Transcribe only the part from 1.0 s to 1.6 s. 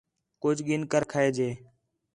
کھئے جے